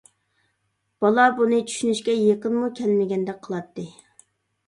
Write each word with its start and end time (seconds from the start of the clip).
بالا 1.03 1.25
بۇنى 1.41 1.59
چۈشىنىشكە 1.73 2.15
يېقىنمۇ 2.21 2.69
كەلمىگەندەك 2.79 3.39
قىلاتتى. 3.49 3.85